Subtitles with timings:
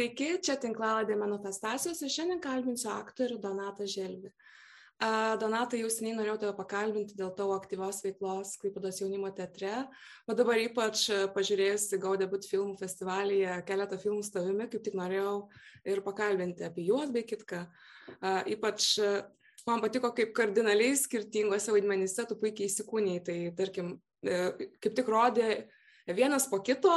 [0.00, 4.30] Sveiki, čia tinklaladė manifestacijos ir šiandien kalbinsiu aktorių Donatą Želvį.
[5.42, 9.74] Donatą jau seniai norėjau tave pakalbinti dėl tavo aktyvios veiklos Klaipados jaunimo teatre,
[10.24, 11.02] o dabar ypač
[11.34, 15.34] pažiūrėjusi Gaudebut filmų festivalyje keletą filmų su tavimi, kaip tik norėjau
[15.92, 17.60] ir pakalbinti apie juos bei kitką.
[18.56, 18.88] Ypač
[19.68, 24.40] man patiko, kaip kardinaliai skirtingose vaidmenyse tu puikiai įsikūniai, tai tarkim, e,
[24.80, 25.50] kaip tik rodė
[26.08, 26.96] vienas po kito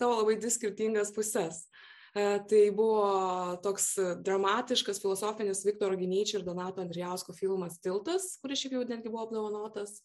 [0.00, 1.66] tavo labai dvi skirtingas puses.
[2.14, 3.90] E, tai buvo toks
[4.24, 9.98] dramatiškas filosofinis Viktoro Ginyčio ir Donato Andrijausko filmas Tiltas, kuris šiaip jau netgi buvo apdovanotas,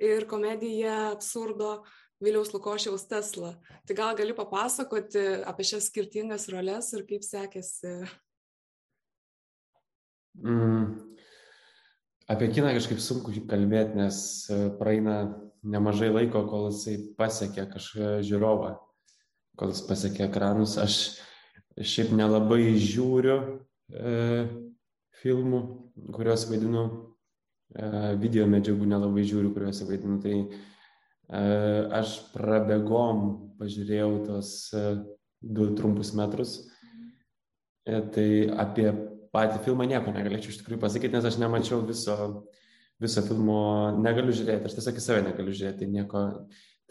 [0.00, 1.82] ir komedija absurdo
[2.22, 3.56] Viliaus Lukošiaus Tesla.
[3.86, 7.96] Tai gal gali papasakoti apie šias skirtingas roles ir kaip sekėsi?
[10.38, 10.86] Mm,
[12.30, 14.22] apie kiną kažkaip sunku kalbėti, nes
[14.78, 15.18] praeina
[15.62, 18.72] nemažai laiko, kol jisai pasiekia kažką žiūrovą,
[19.58, 20.78] kol jis pasiekia ekranus.
[20.80, 21.18] Aš
[21.80, 23.38] šiaip nelabai žiūriu
[23.92, 24.44] e,
[25.22, 25.62] filmų,
[26.12, 26.84] kuriuos vaidinu,
[27.72, 27.88] e,
[28.20, 30.18] video medžiagų nelabai žiūriu, kuriuos vaidinu.
[30.22, 31.42] Tai e,
[32.00, 33.24] aš prabėgom
[33.60, 34.84] pažiūrėjau tos e,
[35.42, 36.58] du trumpus metrus.
[37.86, 38.28] E, tai
[38.62, 38.90] apie
[39.32, 42.16] patį filmą nieko negalėčiau iš tikrųjų pasakyti, nes aš nemačiau viso,
[43.00, 43.62] viso filmo,
[43.96, 46.24] negaliu žiūrėti, aš tiesiog į save negaliu žiūrėti, tai nieko,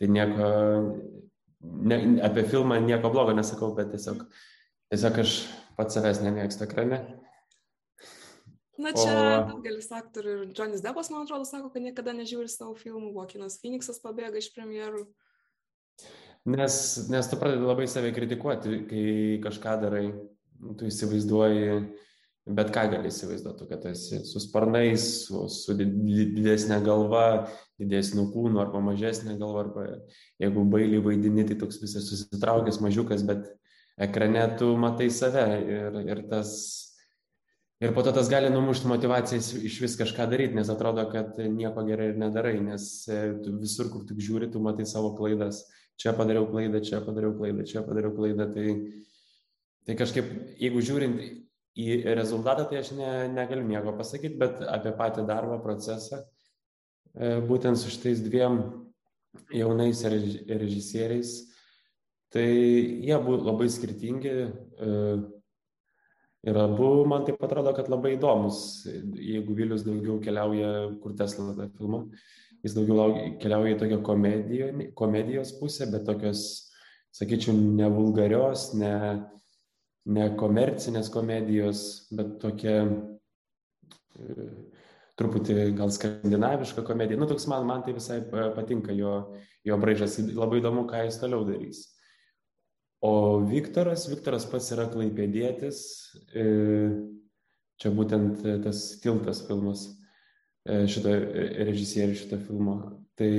[0.01, 0.47] tai nieko
[1.61, 4.25] ne, apie filmą nieko blogo nesakau, bet tiesiog
[4.91, 5.33] Tiesiog aš
[5.77, 6.97] pats savęs nemėgstu ekrane.
[8.81, 9.21] Na čia o...
[9.47, 14.01] daugelis aktorių ir Johnny's Debas, man atrodo, sako, kad niekada nežiūri savo filmų, Vokinas Phoenixas
[14.03, 15.05] pabėga iš premjerų.
[16.51, 16.75] Nes,
[17.13, 19.05] nes tu pradedi labai save kritikuoti, kai
[19.45, 20.03] kažką darai,
[20.75, 21.79] tu įsivaizduoji,
[22.51, 27.45] bet ką gali įsivaizduoti, kad esi su sparnais, su, su didesnė galva,
[27.79, 29.87] didesniu kūnu arba mažesnė galva, arba
[30.41, 33.53] jeigu bailiai vaidini, tai toks visas susitraukęs mažiukas, bet
[34.01, 36.53] ekrane tu matai save ir, ir tas.
[37.81, 41.81] Ir po to tas gali numušti motivaciją iš vis kažką daryti, nes atrodo, kad nieko
[41.87, 43.21] gerai ir nedarai, nes e,
[43.57, 45.63] visur, kur tik žiūri, tu matai savo klaidas.
[45.97, 48.45] Čia padariau klaidą, čia padariau klaidą, čia padariau klaidą.
[48.53, 48.75] Tai,
[49.89, 50.29] tai kažkaip,
[50.61, 51.25] jeigu žiūrint
[51.81, 51.87] į
[52.17, 56.21] rezultatą, tai aš ne, negaliu nieko pasakyti, bet apie patį darbą, procesą,
[57.17, 58.61] e, būtent su šitais dviem
[59.57, 61.50] jaunais režisieriais,
[62.31, 64.91] Tai jie abu labai skirtingi e,
[66.47, 68.87] ir abu man taip atrodo, kad labai įdomus.
[69.19, 70.69] Jeigu Vilius daugiau keliauja,
[71.03, 72.05] kur Tesla tą filmą,
[72.63, 76.45] jis daugiau keliauja į tokią komedijo, komedijos pusę, bet tokios,
[77.19, 78.95] sakyčiau, ne vulgarios, ne,
[80.07, 84.51] ne komercinės komedijos, bet tokia e,
[85.19, 87.19] truputį gal skandinaviška komedija.
[87.19, 89.17] Nu, toks man, man tai visai patinka jo,
[89.67, 90.21] jo braižas.
[90.31, 91.89] Labai įdomu, ką jis toliau darys.
[93.01, 95.77] O Viktoras, Viktoras pats yra klaipėdėtis,
[96.37, 96.43] e,
[97.81, 99.87] čia būtent tas tiltas filmas,
[100.69, 101.15] e, šito
[101.71, 102.75] režisierių šito filmo.
[103.17, 103.31] Tai,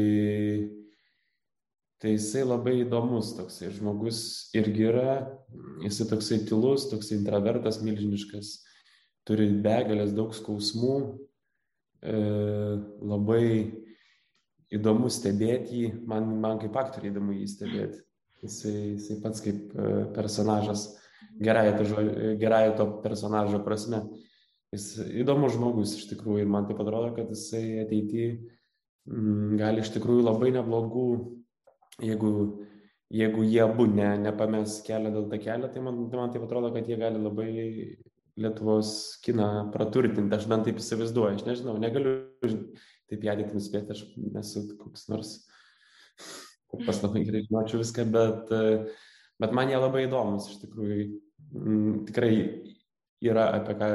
[2.02, 5.16] tai jisai labai įdomus toksai žmogus irgi yra,
[5.86, 8.54] jisai toksai tylus, toksai intravertas, milžiniškas,
[9.22, 10.96] turi begalės daug skausmų,
[12.02, 12.20] e,
[12.98, 13.44] labai
[14.74, 18.08] įdomu stebėti jį, man, man kaip aktoriai įdomu jį stebėti
[18.42, 20.88] Jisai, jisai pats kaip e, personažas,
[21.40, 22.04] gerąją to,
[22.40, 24.02] gerąją to personažo prasme.
[24.72, 24.86] Jis
[25.22, 28.28] įdomus žmogus iš tikrųjų ir man tai atrodo, kad jisai ateityje
[29.06, 31.04] mm, gali iš tikrųjų labai neblogų,
[32.02, 32.32] jeigu,
[33.12, 36.72] jeigu jie abu ne, nepames kelią dėl tą kelią, tai man, tai man taip atrodo,
[36.74, 37.52] kad jie gali labai
[38.40, 44.06] Lietuvos kiną praturtinti, aš bent taip įsivaizduoju, aš nežinau, negaliu taip į ateitį nuspėti, aš
[44.16, 45.34] nesu koks nors
[46.80, 48.52] pas labai gerai žinočiau viską, bet,
[49.42, 51.06] bet man jie labai įdomus, iš tikrųjų,
[51.58, 52.34] m, tikrai
[53.22, 53.90] yra apie ką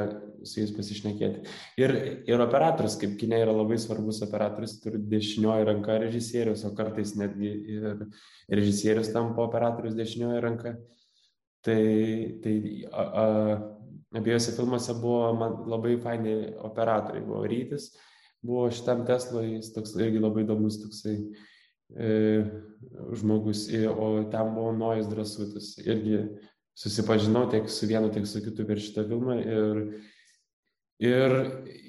[0.46, 1.42] su jais pasišnekėti.
[1.82, 1.94] Ir,
[2.30, 7.50] ir operatorius, kaip kinė yra labai svarbus operatorius, turi dešinioji ranka režisierius, o kartais netgi
[7.74, 8.04] ir
[8.46, 10.76] režisierius tampa operatorius dešinioji ranka.
[11.66, 11.82] Tai,
[12.44, 12.54] tai
[12.86, 13.26] a, a,
[14.22, 17.90] abiejose filmuose buvo man labai faini operatoriai, buvo Rytis,
[18.46, 21.57] buvo šitam Teslui, jis toks irgi labai įdomus toksai E,
[23.18, 25.74] žmogus, o ten buvo Nojas Drasutis.
[25.82, 26.20] Irgi
[26.78, 29.38] susipažinau tiek su vienu, tiek su kitu per šitą filmą.
[29.42, 29.80] Ir,
[31.02, 31.34] ir,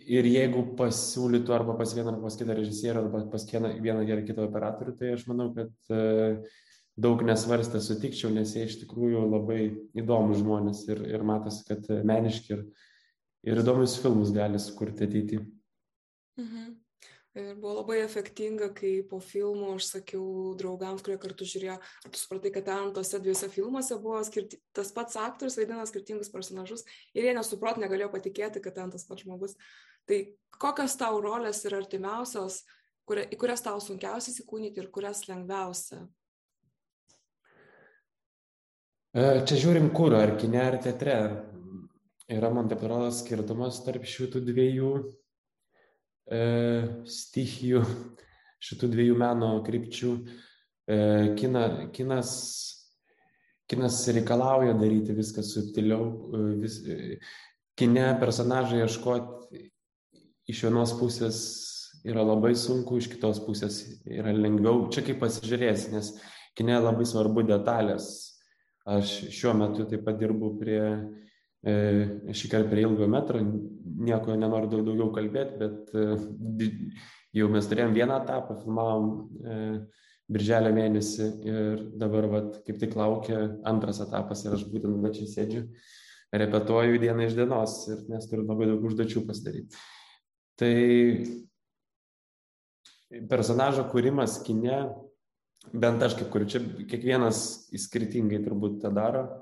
[0.09, 4.25] ir jeigu pasiūlytų arba pas vieną, arba pas kitą režisierių, arba pas vieną, vieną ar
[4.25, 6.01] kitą operatorių, tai aš manau, kad e,
[6.99, 9.61] daug nesvarstę sutikčiau, nes jie iš tikrųjų labai
[9.99, 12.65] įdomus žmonės ir, ir matosi, kad meniški ir,
[13.51, 15.45] ir įdomius filmus gali sukurti ateityje.
[16.39, 16.69] Mhm.
[17.37, 22.17] Ir buvo labai efektinga, kai po filmo aš sakiau draugams, kurie kartu žiūrėjo, ar tu
[22.17, 27.27] supratai, kad ten tose dviejose filmuose buvo skirti, tas pats aktorius vaidina skirtingus personažus ir
[27.27, 29.53] jie nesuprot, negalėjo patikėti, kad ten tas pats žmogus.
[30.09, 30.23] Tai
[30.57, 32.63] kokios tau rolės yra artimiausios,
[33.05, 36.01] kuria, į kurias tau sunkiausia įsikūnyti ir kurias lengviausia?
[39.13, 41.21] E, čia žiūrim kur, ar kine, ar teatre.
[42.29, 44.93] Yra, man taip atrodo, skirtumas tarp šitų dviejų
[46.29, 47.81] stichijų,
[48.61, 50.11] šitų dviejų meno krypčių.
[50.89, 50.97] E,
[51.39, 51.63] kina,
[51.95, 52.31] kinas,
[53.69, 56.09] kinas reikalauja daryti viską subtiliau.
[56.09, 57.19] E, vis, e,
[57.79, 59.63] kine personažai ieškoti
[60.49, 61.39] iš vienos pusės
[62.07, 64.87] yra labai sunku, iš kitos pusės yra lengviau.
[64.93, 66.13] Čia kaip pasižiūrėsi, nes
[66.57, 68.11] kine labai svarbu detalės.
[68.89, 71.28] Aš šiuo metu taip pat dirbu prie E,
[71.65, 73.39] šį kartą prie ilgo metro,
[73.99, 76.69] nieko nenoriu daug daugiau kalbėti, bet e,
[77.35, 79.09] jau mes turėjom vieną etapą, filmavom
[79.43, 79.57] e,
[80.31, 85.27] birželio mėnesį ir dabar vat, kaip tik laukia antras etapas ir aš būtent va čia
[85.27, 85.65] sėdžiu,
[86.31, 89.83] repetuoju dieną iš dienos ir nes turiu labai daug užduočių pasidaryti.
[90.59, 90.73] Tai
[93.27, 94.79] personažo kūrimas kine,
[95.73, 97.37] bent aš kaip kuriu, čia kiekvienas
[97.75, 99.38] skirtingai turbūt tą daro E,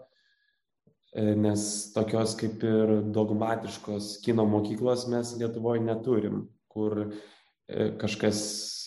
[1.16, 1.62] nes
[1.96, 8.40] tokios kaip ir dogmatiškos kino mokyklos mes Lietuvoje neturim, kur e, kažkas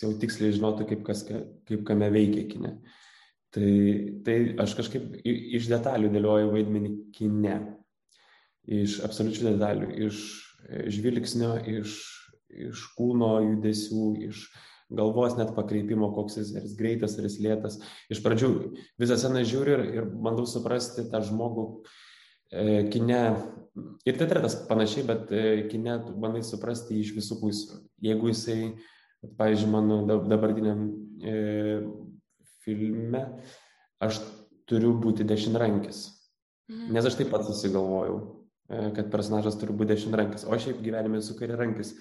[0.03, 2.75] jau tiksliai žinotų, kaip, kas, kaip kame veikia kine.
[3.51, 3.71] Tai,
[4.23, 7.57] tai aš kažkaip iš detalių dėlioju vaidmenį kine.
[8.71, 10.21] Iš absoliučių detalių, iš
[10.69, 11.97] e, žvilgsnio, iš,
[12.69, 14.45] iš kūno judesių, iš
[14.91, 17.81] galvos net pakreipimo, koks jis, ar jis greitas, ar jis lėtas.
[18.13, 18.53] Iš pradžių
[19.01, 22.10] visą seną žiūriu ir, ir bandau suprasti tą žmogų, E,
[22.51, 23.21] kine
[24.05, 27.79] ir teatre tas panašiai, bet e, kine tu bandai suprasti iš visų pusių.
[28.03, 28.73] Jeigu jisai,
[29.39, 30.85] pavyzdžiui, mano dabartiniam
[31.23, 31.35] e,
[32.65, 33.23] filme,
[34.03, 34.21] aš
[34.69, 36.05] turiu būti dešinrankis.
[36.71, 36.93] Mhm.
[36.95, 38.21] Nes aš taip pat susigalvojau,
[38.69, 41.95] e, kad personažas turi būti dešinrankis, o šiaip gyvenime esu kairiarankis.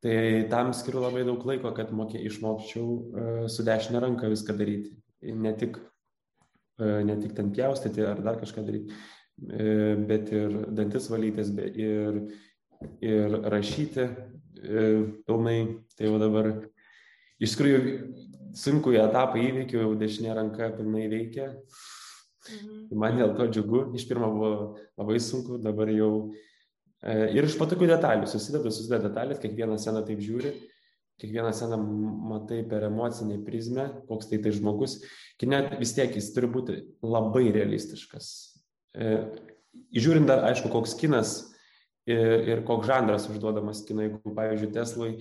[0.00, 0.16] Tai
[0.48, 4.94] tam skiriu labai daug laiko, kad mokė, išmokčiau e, su dešinė ranka viską daryti.
[5.36, 5.76] Ne tik,
[6.80, 8.96] e, ne tik ten pjaustyti ar dar kažką daryti,
[9.40, 12.20] bet ir dantis valytis, ir,
[13.00, 14.84] ir rašyti e,
[15.26, 15.60] pilnai.
[15.96, 16.50] Tai jau dabar
[17.40, 17.80] iš tikrųjų
[18.56, 21.52] sunku etapą įveikiu, jau dešinė ranka pilnai veikia.
[22.50, 22.98] Mhm.
[22.98, 24.52] Man dėl to džiugu, iš pirmo buvo
[24.98, 26.32] labai sunku, dabar jau
[27.04, 30.54] e, ir iš patogių detalių, susideda, susideda detalės, kiekvieną sceną taip žiūri,
[31.20, 31.78] kiekvieną sceną
[32.32, 35.00] matai per emocinę prizmę, koks tai tai žmogus.
[35.40, 38.49] Kine vis tiek jis turi būti labai realistiškas.
[38.94, 39.12] E,
[39.94, 41.34] žiūrint dar, aišku, koks kinas
[42.08, 45.12] ir, ir koks žanras užduodamas kinai, jeigu, pavyzdžiui, Teslui,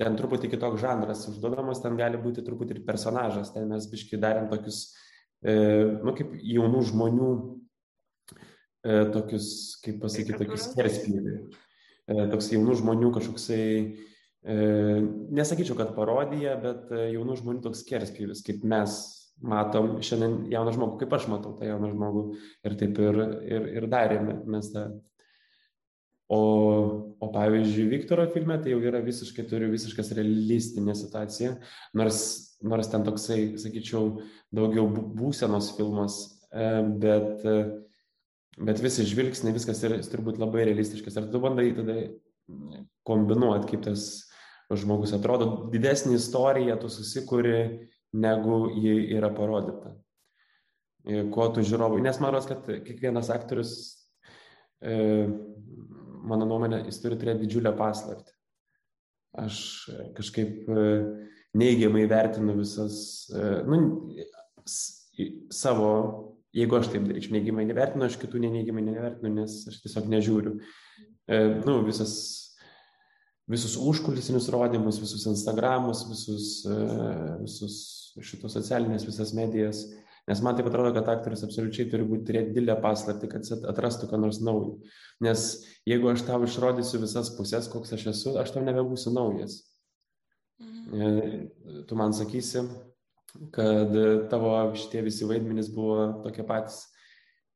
[0.00, 4.48] ten truputį kitoks žanras užduodamas, ten gali būti truputį ir personažas, ten mes biškai darėm
[4.52, 4.86] tokius,
[5.44, 5.54] e,
[6.02, 7.30] nu, kaip jaunų žmonių,
[8.84, 9.48] e, tokius,
[9.84, 11.38] kaip pasakyti, tokius kerspjūvį.
[12.04, 13.66] E, toks jaunų žmonių kažkoksai,
[14.44, 14.56] e,
[15.32, 18.98] nesakyčiau, kad parodija, bet e, jaunų žmonių toks kerspjūvis, kaip mes
[19.42, 22.22] matom šiandien jauną žmogų, kaip aš matau tą jauną žmogų
[22.64, 24.88] ir taip ir, ir, ir darėme mes tą.
[26.32, 26.38] O,
[27.20, 31.50] o pavyzdžiui, Viktoro filme tai jau yra visiškai, turiu visiškas realistinė situacija,
[32.00, 32.20] nors,
[32.64, 34.22] nors ten toksai, sakyčiau,
[34.54, 36.16] daugiau būsenos filmas,
[36.48, 36.70] e,
[37.04, 37.44] bet,
[38.56, 41.20] bet visi žvilgsniai, viskas yra turbūt labai realistiškas.
[41.20, 41.98] Ar tu bandai tada
[43.04, 44.08] kombinuoti, kaip tas
[44.72, 47.58] žmogus atrodo, didesnį istoriją tu susikuri
[48.14, 49.94] negu ji yra parodyta.
[51.34, 53.74] Ko tu žiūrovai, nes man rodos, kad kiekvienas aktorius,
[54.80, 55.26] e,
[56.24, 58.32] mano nuomonė, jis turi turėti didžiulę paslaptį.
[59.44, 59.58] Aš
[60.16, 60.86] kažkaip e,
[61.60, 62.96] neigiamai vertinu visas,
[63.34, 63.82] e, nu,
[65.52, 65.90] savo,
[66.56, 70.56] jeigu aš taip daryčiau, neigiamai nevertinu, aš kitų neneigiamai nevertinu, nes aš tiesiog nežiūriu.
[71.64, 72.43] Nu, visas
[73.50, 76.78] visus užkulisinius rodymus, visus Instagramus, visus, e,
[77.42, 77.76] visus
[78.24, 79.84] šitos socialinės visas medijas.
[80.24, 84.20] Nes man taip atrodo, kad aktorius absoliučiai turi būti turėti didelę paslapti, kad atrastų ką
[84.22, 84.78] nors naujo.
[85.24, 85.44] Nes
[85.84, 89.60] jeigu aš tau išrodysiu visas pusės, koks aš esu, aš tau nebebūsiu naujas.
[90.62, 91.84] Mhm.
[91.88, 92.64] Tu man sakysi,
[93.52, 93.92] kad
[94.30, 96.86] tavo šitie visi vaidmenys buvo tokie patys,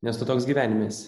[0.04, 1.07] nes tu toks gyvenimės.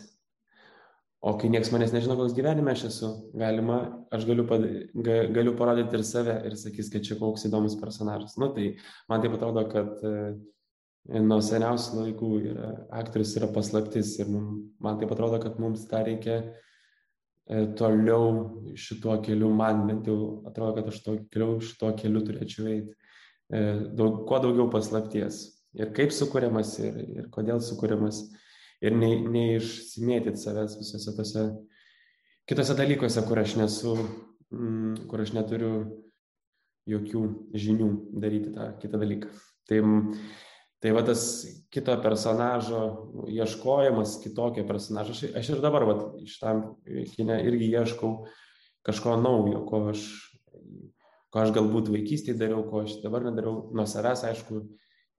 [1.20, 3.80] O kai niekas manęs nežino, koks gyvenime aš esu, galima,
[4.14, 4.62] aš galiu, pad,
[5.04, 8.38] ga, galiu parodyti ir save ir sakys, kad čia koks įdomus personažas.
[8.40, 8.70] Nu, tai
[9.10, 10.14] man taip atrodo, kad e,
[11.20, 12.72] nuo seniausių laikų yra,
[13.02, 14.48] aktorius yra paslaptis ir mum,
[14.80, 16.40] man taip atrodo, kad mums tą reikia
[17.76, 22.94] toliau šituo keliu, man bent jau atrodo, kad aš toliau šituo keliu turėčiau eiti.
[23.98, 25.42] Daug, kuo daugiau paslapties.
[25.74, 28.22] Ir kaip sukūriamas, ir, ir kodėl sukūriamas.
[28.80, 31.46] Ir neišsimėtyti ne savęs visose tose
[32.48, 33.96] kitose dalykuose, kur aš nesu,
[34.50, 35.74] mm, kur aš neturiu
[36.88, 37.90] jokių žinių
[38.22, 39.34] daryti tą kitą dalyką.
[39.68, 39.82] Tai
[40.80, 41.22] Tai va tas
[41.68, 42.82] kito personažo
[43.28, 45.12] ieškojimas, kitokio personažo.
[45.12, 46.62] Aš, aš ir dabar, va, šitam
[47.12, 48.14] kine irgi ieškau
[48.88, 50.06] kažko naujo, ko aš,
[51.28, 53.66] ko aš galbūt vaikystėje dariau, ko aš dabar nedariau.
[53.76, 54.62] Nuo savęs, aišku,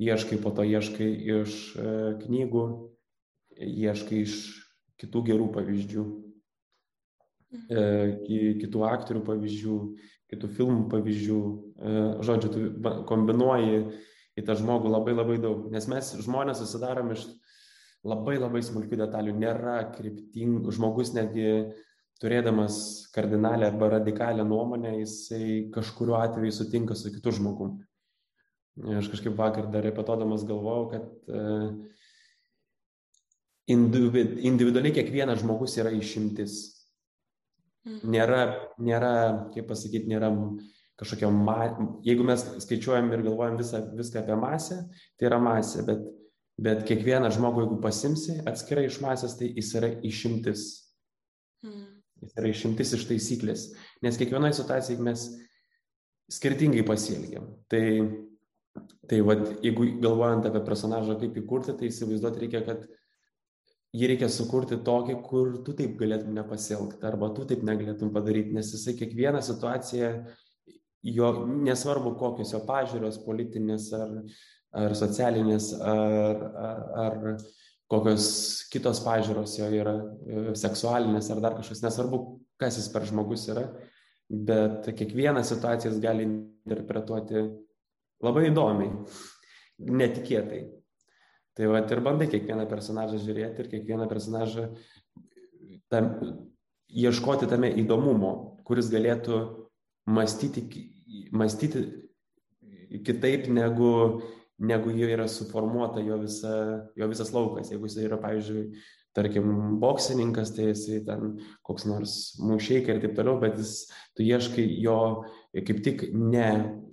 [0.01, 2.65] ieškai, po to ieškai iš e, knygų,
[3.62, 4.38] ieškai iš
[5.01, 6.06] kitų gerų pavyzdžių,
[7.70, 7.84] e,
[8.62, 9.77] kitų aktorių pavyzdžių,
[10.32, 11.41] kitų filmų pavyzdžių.
[11.75, 11.94] E,
[12.27, 13.86] žodžiu, tu kombinuoji
[14.39, 15.70] į tą žmogų labai labai daug.
[15.74, 17.25] Nes mes žmonės susidarom iš
[18.08, 19.38] labai labai smulkių detalių.
[19.41, 21.72] Nėra kryptingų, žmogus netgi
[22.22, 22.75] turėdamas
[23.15, 27.80] kardinalę arba radikalią nuomonę, jisai kažkuriuo atveju sutinka su kitu žmogum.
[28.98, 31.74] Aš kažkaip vakar dar repetodamas galvojau, kad uh,
[33.72, 36.60] individualiai kiekvienas žmogus yra išimtis.
[37.88, 38.13] Mhm.
[38.13, 38.42] Nėra,
[38.78, 39.13] nėra
[39.56, 40.30] kaip pasakyti, nėra
[41.01, 41.58] kažkokia, ma...
[42.06, 44.78] jeigu mes skaičiuojam ir galvojam visą, viską apie masę,
[45.18, 46.04] tai yra masė, bet,
[46.62, 50.68] bet kiekvieną žmogų, jeigu pasimsi atskirai iš masės, tai jis yra išimtis.
[51.66, 51.88] Mm.
[52.22, 53.63] Jis yra išimtis iš taisyklės,
[54.06, 55.25] nes kiekvienoje situacijoje mes
[56.32, 57.50] skirtingai pasielgiam.
[57.72, 57.84] Tai,
[59.10, 62.86] tai vat, jeigu galvojant apie personažą, kaip įkurti, tai įsivaizduoti reikia, kad
[63.96, 68.72] jį reikia sukurti tokį, kur tu taip galėtum nepasielgti, arba tu taip negalėtum padaryti, nes
[68.76, 70.12] jisai kiekvieną situaciją
[71.12, 71.32] jo
[71.66, 74.14] nesvarbu kokios jo pažiūros politinės ar,
[74.84, 77.18] ar socialinės, ar, ar, ar
[77.92, 78.28] kokios
[78.72, 79.98] kitos pažiūros jo yra,
[80.56, 82.22] seksualinės ar dar kažkas, nesvarbu,
[82.62, 83.66] kas jis per žmogus yra,
[84.32, 87.44] bet kiekvieną situaciją jis gali interpretuoti
[88.24, 88.94] labai įdomiai,
[89.82, 90.62] netikėtai.
[91.58, 94.70] Tai va ir bandai kiekvieną personažą žiūrėti ir kiekvieną personažą
[95.91, 96.13] tam,
[96.88, 99.41] ieškoti tame įdomumo, kuris galėtų
[100.12, 100.63] mąstyti,
[101.36, 101.84] mąstyti
[103.05, 104.22] kitaip negu,
[104.60, 106.55] negu jo yra suformuota jo, visa,
[106.96, 107.72] jo visas laukas.
[107.72, 108.65] Jeigu jis yra, pavyzdžiui,
[109.15, 109.51] tarkim,
[109.84, 111.36] boksininkas, tai jisai ten
[111.67, 113.75] koks nors mušeikai ir taip toliau, bet jis,
[114.15, 114.98] tu ieškai jo
[115.51, 116.50] kaip tik ne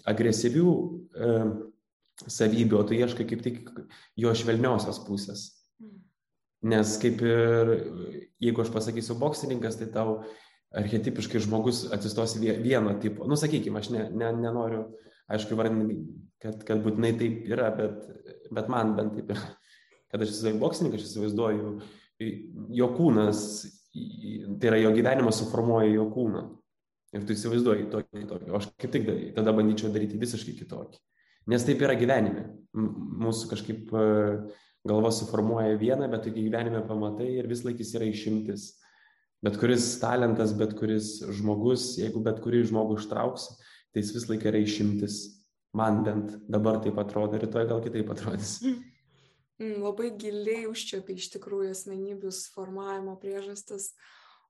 [0.09, 1.35] agresyvių e,
[2.27, 3.71] savybių, o tu ieškai kaip tik
[4.19, 5.47] jo švelniosios pusės.
[5.79, 5.97] Mm.
[6.73, 7.73] Nes kaip ir,
[8.43, 10.23] jeigu aš pasakysiu boksininkas, tai tau
[10.77, 13.29] archetipiškai žmogus atsistos vieno tipo.
[13.29, 14.85] Nu, sakykime, aš ne, ne, nenoriu,
[15.33, 16.01] aišku, vardinti,
[16.43, 18.05] kad, kad būtinai taip yra, bet,
[18.55, 19.55] bet man bent taip yra.
[20.09, 21.73] Kad aš esu boksininkas, aš įsivaizduoju,
[22.79, 23.43] jo kūnas,
[23.93, 26.47] tai yra jo gyvenimas suformuoja jo kūną.
[27.17, 28.49] Ir tu įsivaizduoji tokį, tokį.
[28.53, 29.07] O aš kaip tik
[29.37, 31.01] tada bandyčiau daryti visiškai kitokį.
[31.49, 32.49] Nes taip yra gyvenime.
[32.77, 34.03] Mūsų kažkaip e,
[34.89, 38.69] galva suformuoja vieną, bet tai gyvenime pamatai ir vis laikys yra išimtis
[39.45, 43.59] bet kuris talentas, bet kuris žmogus, jeigu bet kurį žmogų ištrauksi,
[43.93, 45.19] tai jis vis laik yra išimtis.
[45.77, 48.59] Man bent dabar taip atrodo, rytoj gal kitaip atrodys.
[49.59, 53.89] Mm, labai giliai užčiopia iš tikrųjų asmenybių formavimo priežastis.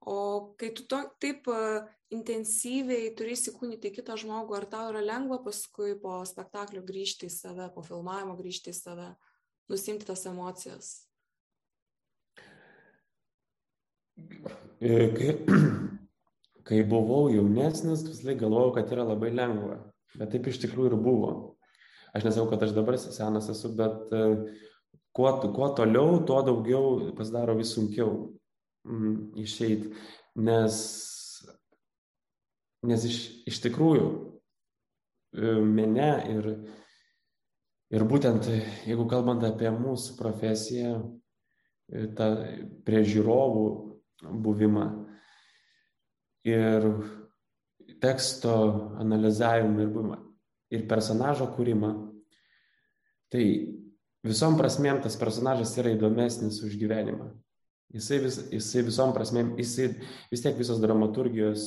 [0.07, 5.39] O kai tu to, taip uh, intensyviai turi įsikūnyti kitą žmogų, ar tau yra lengva
[5.43, 9.09] paskui po spektaklio grįžti į save, po filmavimo grįžti į save,
[9.69, 10.93] nusimti tas emocijas?
[14.79, 15.35] Kai,
[16.67, 19.79] kai buvau jaunesnis, vis laik galvojau, kad yra labai lengva.
[20.17, 21.33] Bet taip iš tikrųjų ir buvo.
[22.17, 24.23] Aš nesakau, kad aš dabar senas esu, bet e,
[25.13, 28.31] kuo, kuo toliau, tuo daugiau pasidaro vis sunkiau
[29.39, 29.93] išeiti.
[30.39, 30.75] Nes,
[32.87, 33.17] nes iš,
[33.49, 36.49] iš tikrųjų e, mene ir,
[37.91, 38.47] ir būtent,
[38.87, 40.93] jeigu kalbant apie mūsų profesiją,
[41.91, 42.31] e, ta,
[42.87, 43.67] prie žiūrovų
[44.45, 44.87] buvimą
[46.47, 46.87] ir
[47.99, 48.55] teksto
[49.01, 50.19] analizavimą ir buvimą
[50.73, 51.91] ir personažo kūrimą.
[53.33, 53.43] Tai
[54.25, 57.31] visom prasmėm tas personažas yra įdomesnis už gyvenimą.
[57.89, 59.87] Jisai, vis, jisai visom prasmėm, jisai
[60.29, 61.63] vis tiek visos dramaturgijos,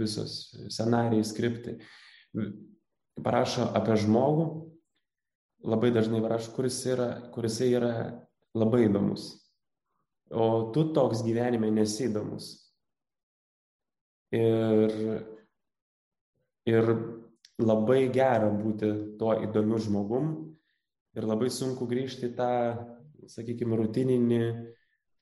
[0.00, 0.38] visos
[0.72, 1.74] scenarijai, skriptai
[3.20, 4.46] parašo apie žmogų,
[5.68, 7.92] labai dažnai parašo, kuris, yra, kuris yra
[8.56, 9.28] labai įdomus
[10.30, 12.54] o tu toks gyvenime nesidomus.
[14.30, 14.92] Ir,
[16.70, 16.90] ir
[17.58, 20.28] labai gera būti tuo įdomiu žmogum
[21.18, 22.52] ir labai sunku grįžti į tą,
[23.28, 24.44] sakykime, rutininį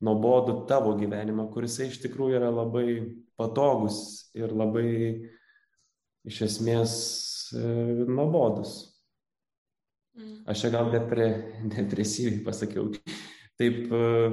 [0.05, 2.87] nuobodų tavo gyvenimą, kuris iš tikrųjų yra labai
[3.38, 4.90] patogus ir labai
[6.28, 6.95] iš esmės
[7.57, 7.64] e,
[8.07, 8.76] nuobodus.
[10.19, 10.45] Mm.
[10.50, 11.28] Aš čia gal depre,
[11.75, 12.93] depresyviai pasakiau.
[13.59, 14.31] Taip, e,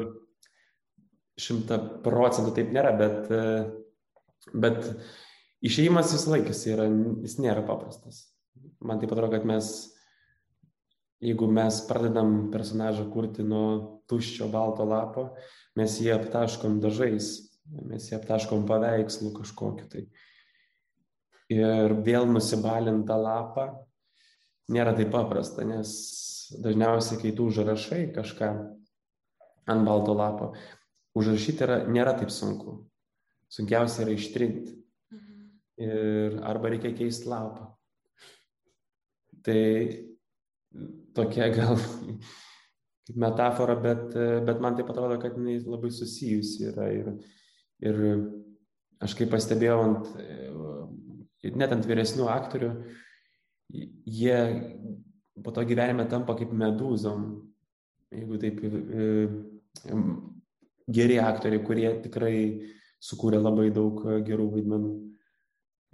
[1.42, 4.86] šimta procentų taip nėra, bet, e, bet
[5.66, 6.88] išėjimas vis laikas yra,
[7.26, 8.28] jis nėra paprastas.
[8.86, 9.72] Man taip atrodo, kad mes,
[11.24, 15.30] jeigu mes pradedam personažą kurti nuo tuščio balto lapo,
[15.78, 17.32] mes jį aptaškom dažais,
[17.90, 20.06] mes jį aptaškom paveikslų kažkokiu tai.
[21.54, 23.68] Ir vėl nusibalintą lapą
[24.74, 25.92] nėra taip paprasta, nes
[26.62, 28.50] dažniausiai, kai tu užrašai kažką
[29.70, 30.54] ant balto lapo,
[31.18, 32.80] užrašyti yra, nėra taip sunku.
[33.50, 34.74] Sunkiausia yra ištrinti.
[35.14, 35.46] Mhm.
[35.86, 37.70] Ir arba reikia keisti lapą.
[39.46, 39.62] Tai
[41.16, 41.78] tokia gal
[43.06, 44.16] kaip metafora, bet,
[44.48, 46.90] bet man taip atrodo, kad jinai labai susijusi yra.
[46.94, 47.12] Ir,
[47.86, 48.00] ir
[49.06, 50.10] aš kaip pastebėjau, ant,
[51.56, 52.72] net ant vyresnių aktorių,
[53.72, 54.40] jie
[55.44, 57.28] po to gyvenime tampa kaip medūzom.
[58.16, 58.62] Jeigu taip
[60.88, 62.36] geri aktoriai, kurie tikrai
[63.04, 64.92] sukūrė labai daug e, gerų vaidmenų.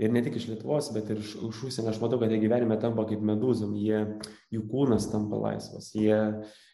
[0.01, 1.91] Ir ne tik iš Lietuvos, bet ir iš, iš užsienio.
[1.91, 4.00] Aš matau, kad jie gyvenime tampa kaip medūzom, jie,
[4.53, 6.17] jų kūnas tampa laisvas, jie,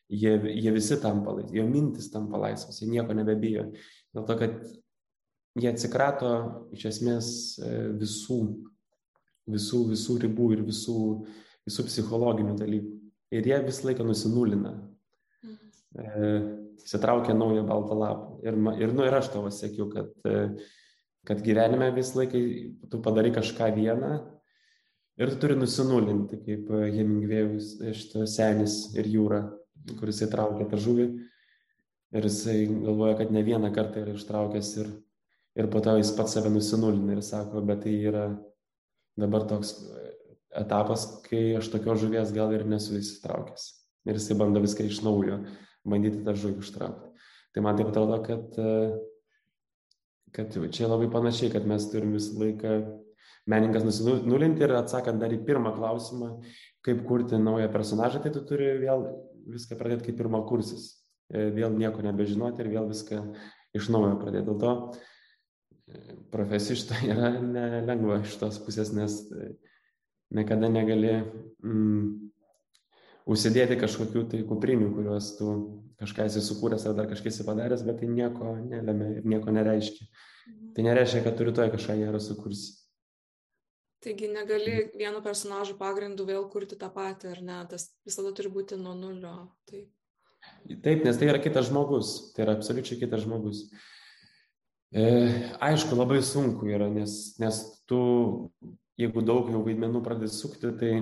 [0.08, 3.68] jie, jie visi tampa laisvas, jo mintis tampa laisvas, jie nieko nebebijo.
[4.16, 4.56] Dėl to, kad
[5.60, 6.32] jie atsikrato
[6.78, 7.28] iš esmės
[7.60, 8.40] e, visų,
[9.52, 11.02] visų, visų ribų ir visų,
[11.68, 12.96] visų psichologinių dalykų.
[13.36, 14.78] Ir jie visą laiką nusinulina.
[15.44, 15.60] Mhm.
[16.00, 16.32] E,
[16.88, 18.40] įsitraukia naują baltą lapą.
[18.48, 20.14] Ir, ir, nu, ir aš tavo sėkiu, kad,
[21.28, 22.42] kad gyvenime vis laikai
[22.92, 24.12] tu padarai kažką vieną
[25.20, 29.42] ir tu turi nusinulinti, kaip Hemingvėjus iš to senis ir jūra,
[30.00, 31.08] kuris įtraukia tą žuvį.
[32.16, 34.92] Ir jisai galvoja, kad ne vieną kartą yra ištraukęs ir,
[35.60, 38.30] ir po to jis pats save nusinulina ir sako, bet tai yra
[39.20, 39.74] dabar toks
[40.56, 43.68] etapas, kai aš tokios žuvies gal ir nesu įsitraukęs.
[44.08, 45.42] Ir jisai bando viską iš naujo
[45.88, 47.12] bandyti tą žuvį ištraukti.
[47.52, 48.56] Tai man taip atrodo, kad,
[50.36, 52.78] kad čia labai panašiai, kad mes turim visą laiką
[53.48, 56.32] meninkas nusinulinti ir atsakant dar į pirmą klausimą,
[56.86, 59.06] kaip kurti naują personažą, tai tu turi vėl
[59.48, 60.90] viską pradėti kaip pirmą kursis.
[61.32, 63.22] E, vėl nieko nebežinoti ir vėl viską
[63.78, 64.48] iš naujo pradėti.
[64.48, 64.74] Dėl to
[65.88, 69.52] e, profesija šitą yra nelengva iš tos pusės, nes e,
[70.36, 72.08] niekada negali mm,
[73.28, 75.54] užsidėti kažkokių tai kuprinių, kuriuos tu
[76.00, 80.08] kažką esi sukūręs ar dar kažkas esi padaręs, bet tai nieko nelėmė ir nieko nereiškia.
[80.08, 80.74] Mhm.
[80.78, 82.78] Tai nereiškia, kad turi toj kažką gerą sukursi.
[84.06, 87.62] Taigi negali vienu personažu pagrindu vėl kurti tą patį, ar ne?
[87.72, 89.34] Tas visada turi būti nuo nulio.
[89.70, 89.90] Taip.
[90.84, 92.12] Taip, nes tai yra kitas žmogus.
[92.36, 93.64] Tai yra absoliučiai kitas žmogus.
[94.94, 95.08] E,
[95.66, 97.58] aišku, labai sunku yra, nes, nes
[97.90, 98.00] tu,
[99.02, 100.94] jeigu daug jau vaidmenų pradedi sukti, tai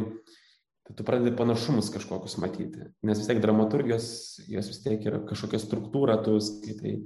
[0.86, 2.90] tai tu pradedi panašumus kažkokius matyti.
[3.06, 4.08] Nes vis tiek dramaturgijos,
[4.46, 7.00] jos vis tiek yra kažkokia struktūra, tu skaitai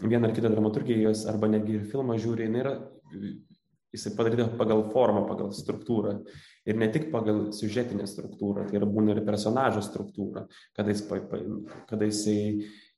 [0.00, 2.72] vieną ar kitą dramaturgiją, jos arba netgi ir filmą žiūri, jinai yra,
[3.92, 6.16] jisai padaryta pagal formą, pagal struktūrą.
[6.66, 10.46] Ir ne tik pagal siužetinę struktūrą, tai yra būna ir personažo struktūra,
[10.78, 11.04] kada, jis,
[11.90, 12.40] kada jisai,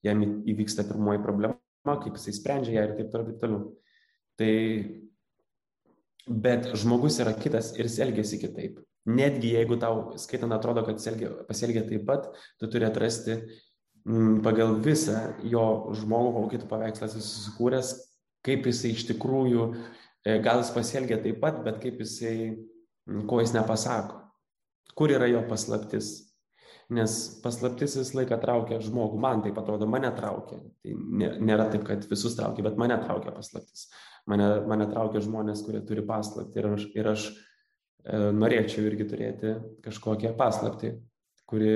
[0.07, 1.59] jam įvyksta pirmoji problema,
[1.89, 3.63] kaip jisai sprendžia ją ir taip toliau, taip toliau.
[4.39, 4.53] Tai,
[6.47, 11.01] bet žmogus yra kitas ir jis elgesi kitaip netgi jeigu tau skaitant atrodo, kad
[11.49, 12.29] pasielgia taip pat,
[12.61, 13.43] tu turi atrasti m,
[14.05, 15.65] mm, pagal visą jo
[15.97, 17.95] žmogų, kokį tu paveikslą esi susikūręs,
[18.47, 19.69] kaip jisai iš tikrųjų,
[20.25, 22.37] e, gal jis pasielgia taip pat, bet kaip jisai,
[23.09, 24.23] mm, ko jis nepasako,
[24.99, 26.29] kur yra jo paslaptis.
[26.89, 30.57] Nes paslaptis visą laiką traukia žmogų, man tai atrodo, mane traukia.
[30.81, 30.95] Tai
[31.45, 33.91] nėra taip, kad visus traukia, bet mane traukia paslaptis.
[34.29, 37.27] Mane, mane traukia žmonės, kurie turi paslapti ir aš, ir aš
[38.07, 40.95] norėčiau irgi turėti kažkokią paslapti,
[41.49, 41.75] kuri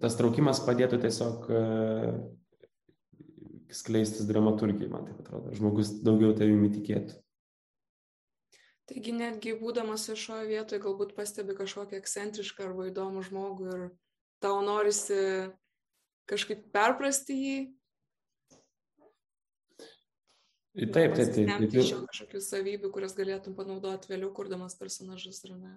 [0.00, 1.60] tas traukimas padėtų tiesiog e,
[3.76, 7.18] skleistis dramaturgijai, man taip atrodo, žmogus daugiau tavimi tikėtų.
[8.86, 13.86] Taigi netgi būdamas viešoje vietoje galbūt pastebi kažkokį ekscentrišką arba įdomų žmogų ir
[14.44, 15.18] tau norisi
[16.30, 17.56] kažkaip perprasti jį,
[20.76, 21.32] Taip, taip, taip.
[21.32, 21.74] taip, taip.
[21.80, 25.74] Iš jo kažkokių savybių, kurias galėtum panaudoti vėliau, kurdamas personažus, ar ne?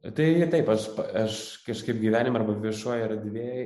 [0.00, 0.86] Tai taip, aš,
[1.20, 3.64] aš kažkaip gyvenime arba viešoje erdvėje,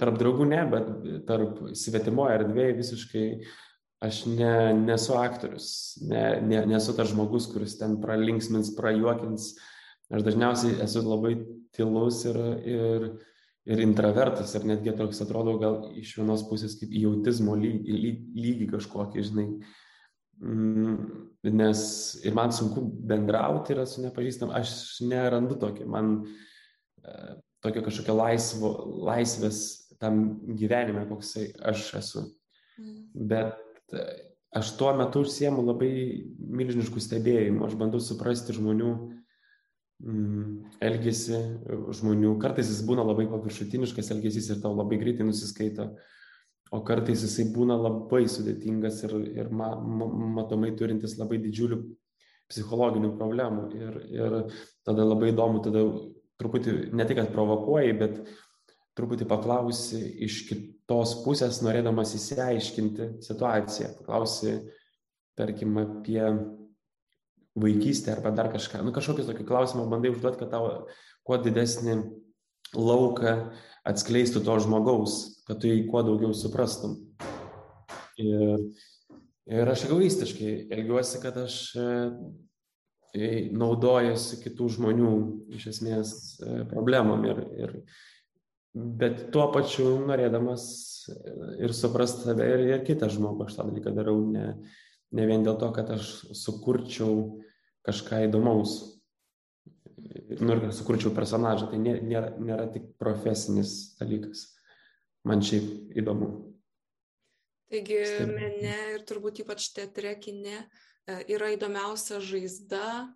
[0.00, 0.90] tarp draugų ne, bet
[1.28, 3.26] tarp svetimoje erdvėje visiškai
[4.02, 5.68] aš ne, nesu aktorius,
[6.04, 9.54] ne, ne, nesu tas žmogus, kuris ten pralinksmins, prajuokins.
[10.12, 11.36] Aš dažniausiai esu labai
[11.72, 13.06] tylus ir, ir,
[13.68, 18.68] ir intravertas, ir netgi toks atrodo gal iš vienos pusės kaip į autizmo lygį, lygį
[18.74, 19.46] kažkokį, žinai.
[20.42, 20.96] Mm,
[21.54, 21.84] nes
[22.26, 24.74] ir man sunku bendrauti yra su nepažįstam, aš
[25.06, 28.72] nerandu tokio, man e, tokio kažkokio laisvo,
[29.06, 29.62] laisvės
[30.02, 30.24] tam
[30.58, 32.24] gyvenime, koksai aš esu.
[32.80, 32.98] Mm.
[33.30, 34.08] Bet e,
[34.58, 35.92] aš tuo metu užsiemu labai
[36.42, 38.96] milžiniškų stebėjimų, aš bandau suprasti žmonių
[40.02, 41.38] Mm, elgesį
[41.94, 42.32] žmonių.
[42.42, 45.92] Kartais jis būna labai paviršutiniškas elgesys ir tau labai greitai nusiskaito,
[46.74, 50.08] o kartais jisai būna labai sudėtingas ir, ir ma, ma,
[50.40, 51.78] matomai turintis labai didžiulių
[52.50, 53.68] psichologinių problemų.
[53.78, 54.36] Ir, ir
[54.82, 55.84] tada labai įdomu, tada
[56.42, 58.18] truputį ne tik, kad provokuoji, bet
[58.98, 63.92] truputį paklausi iš kitos pusės, norėdamas įsiaiškinti situaciją.
[64.00, 64.58] Paklausi,
[65.38, 66.26] tarkim, apie
[67.58, 68.80] vaikystę arba dar kažką.
[68.84, 70.70] Nu, kažkokį tokį klausimą bandai užduoti, kad tau
[71.26, 71.98] kuo didesnį
[72.76, 73.34] lauką
[73.88, 76.96] atskleistų to žmogaus, kad tu jį kuo daugiau suprastum.
[78.20, 78.68] Ir,
[79.50, 81.88] ir aš egoistiškai elgiuosi, kad aš e,
[83.52, 85.12] naudojuosi kitų žmonių
[85.58, 87.76] iš esmės e, problemom ir, ir
[88.72, 90.64] bet tuo pačiu norėdamas
[91.60, 94.46] ir suprasti save ir, ir kitą žmogų, aš tą dalyką darau ne,
[95.12, 97.42] ne vien dėl to, kad aš sukurčiau
[97.86, 98.76] kažką įdomaus,
[100.40, 104.48] nu ir sukurčiau personažą, tai nėra, nėra tik profesinis dalykas.
[105.26, 106.30] Man šiaip įdomu.
[107.72, 110.64] Taigi mene ir turbūt ypač teatre kine e,
[111.32, 113.06] yra įdomiausia žaizda,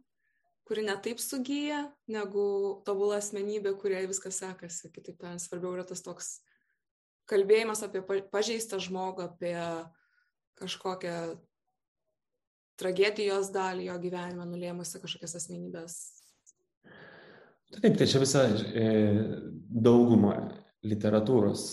[0.67, 2.47] kuri netaip sugyja, negu
[2.87, 4.91] tobula asmenybė, kuriai viskas sekasi.
[4.95, 6.39] Kitaip tariant, svarbiau yra tas toks
[7.31, 9.59] kalbėjimas apie pažeistą žmogų, apie
[10.57, 11.19] kažkokią
[12.81, 15.97] tragedijos dalį jo gyvenime nulėmusi kažkokias asmenybės.
[17.77, 18.87] Taip, tai čia visa e,
[19.67, 20.37] dauguma
[20.87, 21.65] literatūros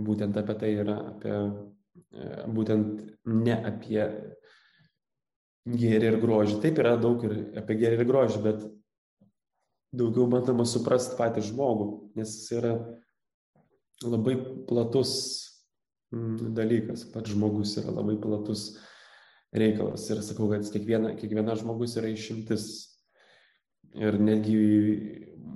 [0.00, 1.34] būtent apie tai yra, apie,
[2.14, 4.00] e, būtent ne apie
[5.64, 6.58] gėrį ir grožį.
[6.62, 8.64] Taip yra daug ir apie gėrį ir grožį, bet
[9.94, 12.74] daugiau bandoma suprasti patį žmogų, nes jis yra
[14.04, 14.34] labai
[14.68, 15.14] platus
[16.54, 18.74] dalykas, pats žmogus yra labai platus
[19.54, 20.08] reikalas.
[20.10, 22.66] Ir sakau, kad kiekviena, kiekviena žmogus yra išimtis.
[23.94, 24.58] Ir netgi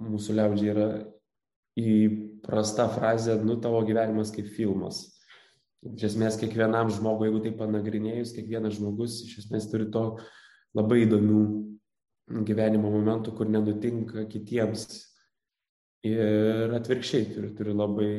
[0.09, 0.89] mūsų liaudžiai yra
[1.79, 5.03] įprasta frazė, nu tavo gyvenimas kaip filmas.
[5.87, 10.05] Iš esmės, kiekvienam žmogui, jeigu tai panagrinėjus, kiekvienas žmogus iš esmės turi to
[10.79, 11.43] labai įdomių
[12.47, 14.87] gyvenimo momentų, kur nenutinka kitiems.
[16.07, 18.11] Ir atvirkščiai turi, turi labai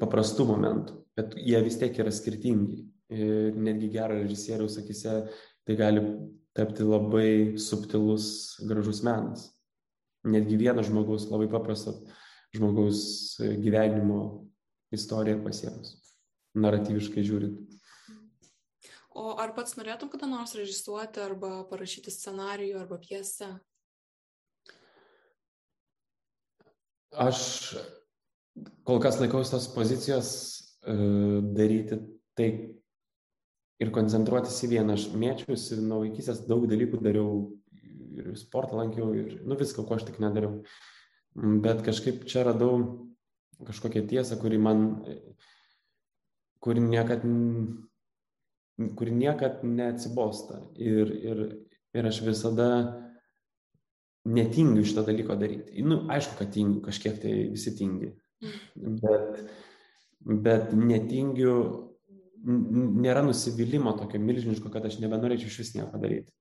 [0.00, 5.16] paprastų momentų, bet jie vis tiek yra skirtingi ir netgi gero režisieriaus akise
[5.64, 6.02] tai gali
[6.54, 9.50] tapti labai subtilus, gražus menas.
[10.24, 11.98] Netgi vieno žmogaus, labai paprasto
[12.54, 14.46] žmogaus gyvenimo
[14.94, 15.96] istoriją pasiekus,
[16.56, 17.74] naratyviškai žiūrint.
[19.14, 23.50] O ar pats norėtum kada nors režisuoti arba parašyti scenarijų arba pjesę?
[27.14, 27.38] Aš
[28.86, 30.30] kol kas laikausi tos pozicijos
[30.82, 32.00] uh, daryti
[32.34, 32.48] tai,
[33.82, 34.96] ir koncentruotis į vieną.
[34.98, 37.30] Aš mėčiausi nuo vaikystės daug dalykų dariau,
[38.14, 40.62] ir sportą lankiau, ir nu, viską, ko aš tik nedariau.
[41.34, 42.76] Bet kažkaip čia radau
[43.64, 44.84] kažkokią tiesą, kuri man,
[46.62, 47.24] kuri niekad,
[48.98, 50.60] kuri niekad neatsibosta.
[50.78, 51.42] Ir, ir,
[51.94, 52.68] ir aš visada
[54.24, 55.82] netingiu šito dalyko daryti.
[55.84, 58.14] Nu, aišku, kad tingiu, kažkiek tai visi tingi.
[58.44, 58.94] Mm.
[59.02, 59.42] Bet,
[60.44, 61.56] bet netingiu
[62.44, 66.32] nėra nusivylimo tokio milžiniško, kad aš nebenorėčiau iš vis nieko daryti.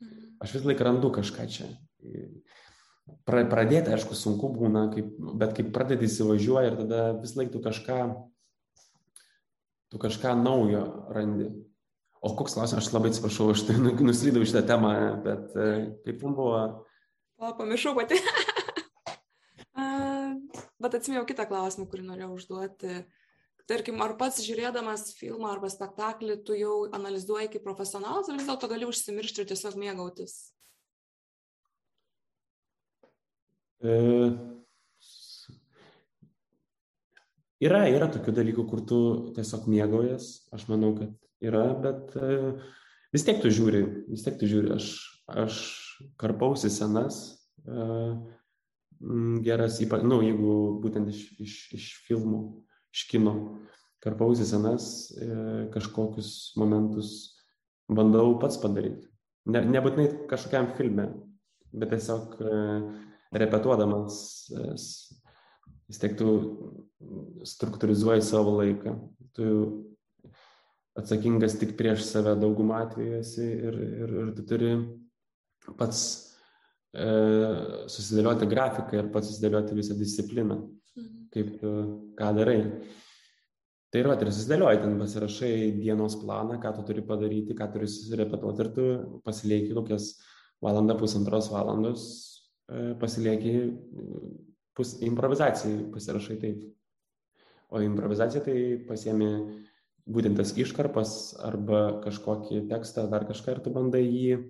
[0.00, 0.36] Mhm.
[0.44, 1.68] Aš vis laik randu kažką čia.
[3.26, 7.62] Pra, pradėti, aišku, sunku būna, kaip, bet kai pradedi įsivažiuoji ir tada vis laik tu
[7.64, 7.98] kažką,
[9.90, 11.50] tu kažką naujo randi.
[12.20, 14.92] O koks klausimas, aš labai atsiprašau, aš tai nuslydau šitą temą,
[15.24, 15.68] bet e,
[16.04, 16.60] kaip jums buvo?
[17.40, 18.20] O, pamiršau pati.
[20.82, 23.00] bet atsimėjau kitą klausimą, kurį norėjau užduoti
[23.70, 28.70] tarkim, ar pats žiūrėdamas filmą arba spektaklį, tu jau analizuoji kaip profesionalas, ar vis dėlto
[28.70, 30.34] gali užsimiršti ir tiesiog mėgautis?
[33.80, 33.92] E,
[37.64, 39.00] yra, yra tokių dalykų, kur tu
[39.38, 42.32] tiesiog mėgaujas, aš manau, kad yra, bet e,
[43.14, 44.90] vis tiek tu žiūri, vis tiek tu žiūri, aš,
[45.46, 45.62] aš
[46.20, 47.22] karpausi senas.
[47.64, 47.86] E,
[49.46, 52.42] geras, ypač, na, nu, jeigu būtent iš, iš, iš filmų,
[52.94, 53.34] iš kino.
[54.00, 55.28] Karpausi senas e,
[55.74, 57.10] kažkokius momentus
[57.90, 59.10] bandau pats padaryti.
[59.50, 61.10] Ne, nebūtinai kažkokiam filme,
[61.72, 62.54] bet tiesiog e,
[63.40, 64.16] repetuodamas
[64.54, 64.72] e,
[65.90, 66.32] vis tiek tu
[67.46, 68.94] struktūrizuoji savo laiką,
[69.34, 69.46] tu
[70.98, 74.72] atsakingas tik prieš save daugumą atveju esi ir, ir, ir tu turi
[75.78, 76.02] pats
[76.94, 77.06] e,
[77.90, 80.60] susidėlioti grafiką ir pats susidėlioti visą discipliną.
[81.34, 81.62] Kaip
[82.18, 82.58] ką darai.
[83.90, 87.88] Tai ir va, ir susidėlioji, ten pasirašai dienos planą, ką tu turi padaryti, ką turi
[87.90, 88.84] susirepetuoti ir tu
[89.26, 90.12] pasilieki kokias
[90.62, 92.04] valandą, pusantros valandos,
[92.70, 93.54] e, pasilieki
[94.78, 96.62] pus, improvizacijai, pasirašai taip.
[97.70, 99.30] O improvizacija tai pasiemi
[100.10, 101.12] būtent tas iškarpas
[101.46, 104.40] arba kažkokį tekstą, dar kažką ir tu bandai jį,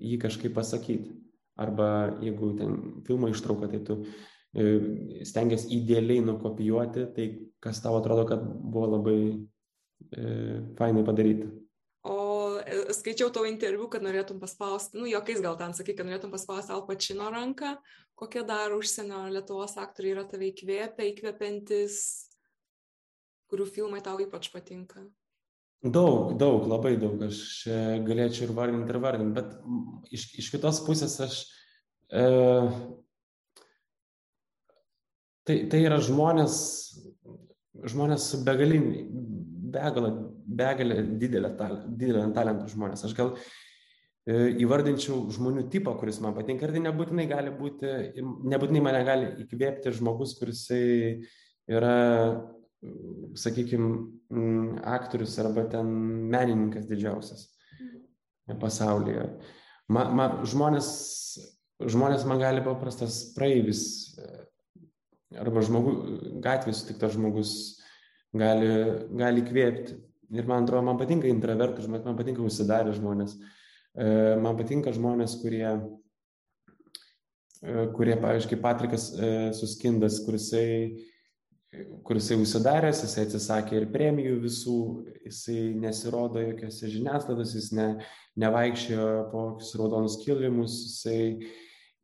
[0.00, 1.18] jį kažkaip pasakyti.
[1.60, 4.00] Arba jeigu ten filmo ištrauka, tai tu
[4.52, 7.26] stengiasi idealiai nukopijuoti tai,
[7.62, 10.22] kas tau atrodo, kad buvo labai e,
[10.78, 11.46] fainai padaryti.
[12.10, 16.32] O e, skaičiau tavo interviu, kad norėtum paspausti, nu, jokiais gal ten sakai, kad norėtum
[16.34, 17.76] paspausti Al Pacino ranką.
[18.18, 22.00] Kokie dar užsienio Lietuvos aktoriai yra tave įkvėpę, įkvepiantis,
[23.52, 25.06] kurių filmai tau ypač patinka?
[25.80, 27.22] Daug, daug, labai daug.
[27.24, 27.68] Aš
[28.04, 31.38] galėčiau ir vardinti, ir vardinti, bet iš, iš kitos pusės aš.
[32.12, 32.26] E,
[35.50, 36.58] tai, tai yra žmonės,
[37.90, 39.00] žmonės su begalinį,
[39.74, 40.12] begalė,
[40.60, 41.50] begalė didelė,
[41.88, 43.04] didelė talentų žmonės.
[43.08, 47.92] Aš gal e, įvardinčiau žmonių tipą, kuris man patinka ir tai nebūtinai gali būti,
[48.54, 50.66] nebūtinai mane gali įkvėpti žmogus, kuris
[51.70, 51.96] yra
[53.36, 53.90] sakykime,
[54.88, 55.88] aktorius arba ten
[56.32, 57.48] menininkas didžiausias
[58.60, 59.26] pasaulyje.
[59.90, 60.88] Ma, ma, žmonės,
[61.90, 63.82] žmonės man gali paprastas praeivis
[65.38, 65.94] arba žmogu,
[66.42, 67.52] gatvės sutiktas žmogus
[68.36, 68.70] gali,
[69.20, 69.98] gali kvėpti.
[70.30, 73.34] Ir man atrodo, man patinka intravertų žmonės, man patinka užsidarę žmonės.
[73.98, 74.10] E,
[74.42, 75.66] man patinka žmonės, kurie,
[77.62, 81.08] e, kurie pavyzdžiui, Patrikas e, Suskindas, kurisai
[82.02, 84.78] kur jisai užsidaręs, jisai atsisakė ir premijų visų,
[85.28, 87.88] jisai nesirodo jokiose žiniasklaidos, jis ne,
[88.42, 91.20] nevaikščiojo po kokius raudonus kilimus, jisai,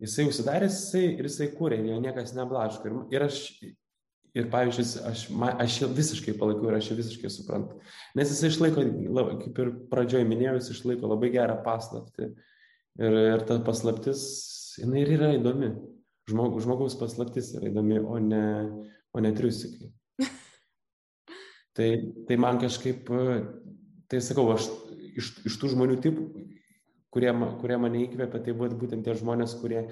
[0.02, 2.90] jisai užsidaręs jisai, ir jisai kūrė, jo niekas neblaško.
[2.90, 3.40] Ir, ir aš,
[4.37, 5.24] ir pavyzdžiui, aš,
[5.64, 7.80] aš visiškai palaikau ir aš jį visiškai suprantu.
[8.18, 8.85] Nes jisai išlaiko,
[9.42, 12.32] kaip ir pradžioje minėjau, jis išlaiko labai gerą paslaptį.
[12.96, 14.24] Ir, ir ta paslaptis,
[14.80, 15.74] jinai ir yra įdomi.
[16.26, 18.46] Žmog, žmogaus paslaptis yra įdomi, o ne,
[19.14, 19.92] o ne triusikai.
[21.76, 21.90] tai,
[22.26, 23.12] tai man kažkaip,
[24.11, 24.66] tai sakau, aš
[25.16, 26.26] iš, iš tų žmonių tipų,
[27.16, 29.87] kurie, kurie mane įkvėpia, tai buvo būtent tie žmonės, kurie,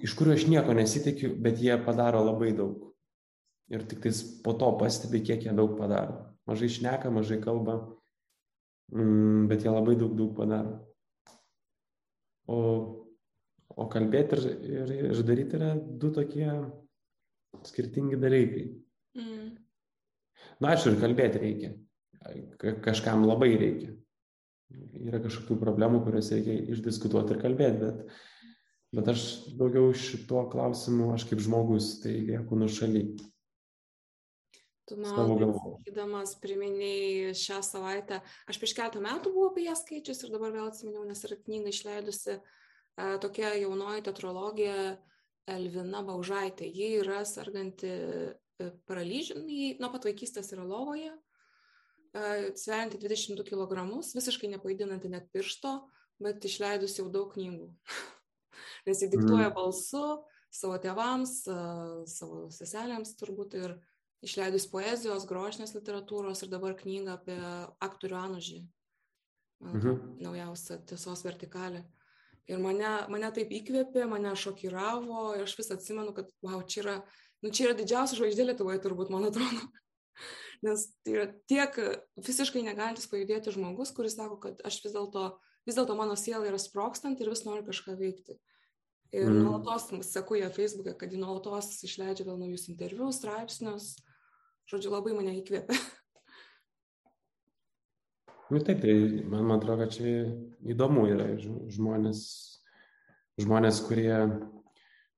[0.00, 2.86] iš kurių aš nieko nesitikiu, bet jie padaro labai daug.
[3.70, 6.16] Ir tik tais po to pastebi, kiek jie daug padaro.
[6.48, 7.76] Mažai šneka, mažai kalba,
[8.90, 10.80] mm, bet jie labai daug, daug padaro.
[12.50, 12.58] O,
[13.70, 14.48] o kalbėti ir,
[14.80, 16.48] ir, ir daryti yra du tokie
[17.68, 18.66] skirtingi dalykai.
[19.20, 19.52] Mm.
[20.60, 21.74] Na, aišku, ir kalbėti reikia.
[22.84, 23.94] Kažkam labai reikia.
[25.00, 28.14] Yra kažkokių problemų, kurias reikia išdiskutuoti ir kalbėti, bet,
[28.98, 29.26] bet aš
[29.58, 33.04] daugiau šituo klausimu, aš kaip žmogus, tai lieku nuo šaly.
[34.90, 38.18] Tu man sakydamas priminėjai šią savaitę,
[38.50, 41.70] aš prieš keletą metų buvau apie ją skaičius ir dabar vėl atsiminiau, nes yra knyga
[41.70, 42.40] išleidusi
[43.22, 44.96] tokia jaunoji teatrologija
[45.50, 46.68] Elvina Baužaitė.
[46.68, 51.29] Ji yra serganti e, paralyžiumi, nuo pat vaikystės yra lovoje, e,
[52.12, 53.84] sverianti 22 kg,
[54.16, 55.76] visiškai nepaidinanti net piršto,
[56.20, 57.70] bet išleidus jau daug knygų.
[58.88, 59.56] Nes jį diktuoja mm.
[59.56, 60.04] balsu
[60.50, 61.36] savo tėvams,
[62.10, 63.76] savo seselėms turbūt ir
[64.26, 67.38] išleidus poezijos, grožinės literatūros ir dabar knygą apie
[67.80, 68.60] aktorių Anužį.
[69.60, 69.96] Mhm.
[70.24, 71.84] Naujausia tiesos vertikalė.
[72.50, 76.94] Ir mane, mane taip įkvėpė, mane šokiravo ir aš vis atsimenu, kad, wow, čia yra,
[77.44, 79.68] nu, čia yra didžiausia žvaigždė Lietuvoje turbūt, man atrodo.
[80.66, 81.76] Nes tai yra tiek
[82.20, 85.26] visiškai negalintis pajudėti žmogus, kuris sako, kad aš vis dėlto,
[85.68, 88.36] vis dėlto mano siela yra sprokstant ir vis noriu kažką veikti.
[89.10, 89.40] Ir mm.
[89.42, 93.96] nuolatos seku ją Facebook'e, kad ji nuolatos išleidžia vėl naujus interviu, straipsnius.
[94.70, 95.78] Žodžiu, labai mane įkvėpė.
[98.50, 98.94] Nu taip, tai
[99.30, 100.24] man, man atrodo, kad čia
[100.72, 101.28] įdomu yra
[101.70, 102.22] žmonės,
[103.38, 104.16] žmonės kurie,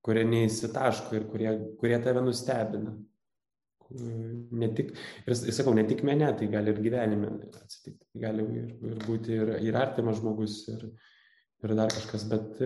[0.05, 2.93] kurie neįsitaško ir kurie, kurie tave nustebina.
[3.93, 4.93] Ne tik,
[5.27, 8.07] ir sakau, ne tik mene, tai gali ir gyvenime atsitikti.
[8.23, 10.87] Gali ir, ir būti ir, ir artimas žmogus, ir,
[11.65, 12.63] ir dar kažkas, bet,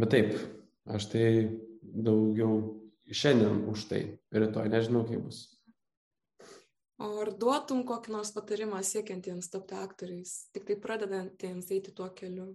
[0.00, 0.34] bet taip,
[0.90, 1.24] aš tai
[1.80, 2.58] daugiau
[3.10, 4.02] šiandien už tai,
[4.34, 5.44] rytoj nežinau, kaip bus.
[7.00, 12.50] O ar duotum kokį nors patarimą siekiantiems tapti aktoriais, tik tai pradedantiems eiti tuo keliu?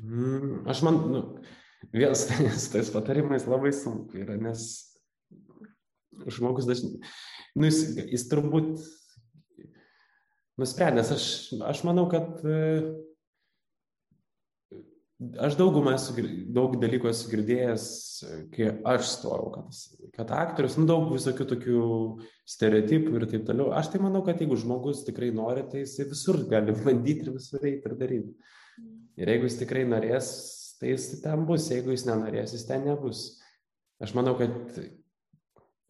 [0.00, 1.20] Mm, aš man, nu,
[1.90, 4.66] vėl su tais patarimais labai sunku yra, nes
[6.30, 7.00] žmogus dažnai,
[7.56, 7.80] nu, jis,
[8.12, 8.74] jis turbūt
[10.60, 11.24] nusprendęs, aš,
[11.66, 12.44] aš manau, kad
[15.42, 16.14] aš daugumą esu,
[16.54, 17.84] daug dalykų esu girdėjęs,
[18.54, 19.82] kai aš stojau, kad,
[20.16, 21.82] kad aktorius, nu, daug visokių tokių
[22.54, 23.70] stereotipų ir taip toliau.
[23.76, 27.62] Aš tai manau, kad jeigu žmogus tikrai nori, tai jis visur gali bandyti ir visur
[27.62, 28.34] eiti ir daryti.
[29.20, 30.32] Ir jeigu jis tikrai norės,
[30.82, 33.20] tai jis ten bus, jeigu jis nenorės, jis ten nebus.
[34.02, 34.80] Aš manau, kad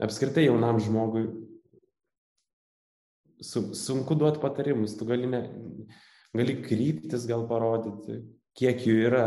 [0.04, 1.22] apskritai jaunam žmogui
[3.40, 5.40] su, sunku duoti patarimus, tu gali, ne,
[6.36, 8.18] gali kryptis, gal parodyti,
[8.58, 9.24] kiek jų yra.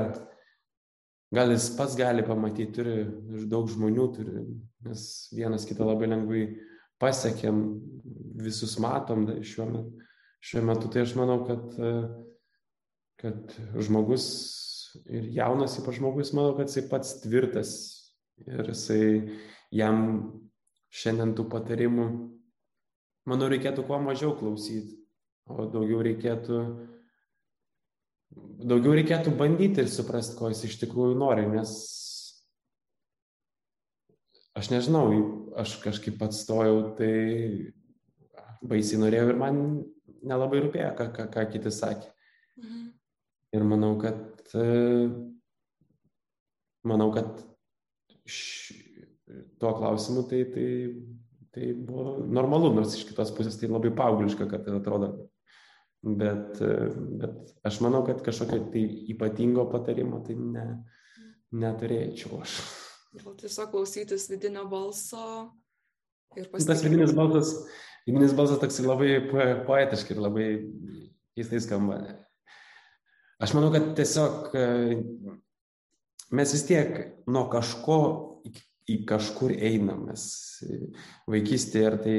[1.33, 4.43] Gal jis pats gali pamatyti, turi daug žmonių turi,
[4.85, 6.43] nes vienas kitą labai lengvai
[7.01, 7.63] pasiekėm,
[8.45, 10.05] visus matom šiuo metu.
[10.45, 11.73] Šiuo metu tai aš manau, kad,
[13.17, 14.29] kad žmogus
[15.05, 17.71] ir jaunas ypač žmogus, manau, kad jisai pats tvirtas
[18.45, 19.05] ir jisai
[19.75, 20.01] jam
[20.95, 22.07] šiandien tų patarimų,
[23.29, 24.99] manau, reikėtų kuo mažiau klausyti,
[25.49, 26.61] o daugiau reikėtų
[28.65, 31.71] daugiau reikėtų bandyti ir suprasti, ko jis iš tikrųjų nori, nes
[34.55, 35.05] aš nežinau,
[35.59, 37.13] aš kažkaip atstojau, tai
[38.65, 39.61] baisiai norėjau ir man
[40.25, 42.09] nelabai rūpėjo, ką, ką, ką kiti sakė.
[42.59, 42.85] Mhm.
[43.55, 44.34] Ir manau, kad,
[46.85, 47.39] manau, kad
[48.29, 48.75] š,
[49.59, 50.67] tuo klausimu tai, tai,
[51.55, 55.13] tai buvo normalu, nors iš kitos pusės tai labai paaugliška, kad tai atrodo
[56.05, 56.59] bet,
[57.19, 60.65] bet aš manau, kad kažkokio tai ypatingo patarimo tai ne,
[61.55, 62.59] neturėčiau aš.
[63.15, 65.23] Gal tiesiog klausytis vidinio balso
[66.35, 66.69] ir pasitikėti.
[66.69, 67.53] Tas vidinis balsas,
[68.07, 69.17] vidinis balsas toks labai
[69.65, 70.47] poetiškai ir labai
[71.37, 72.01] keistai skamba.
[73.43, 74.53] Aš manau, kad tiesiog
[76.35, 77.99] mes vis tiek nuo kažko
[78.91, 80.05] į kažkur einam.
[80.09, 80.25] Mes
[81.31, 82.17] vaikystėje ar tai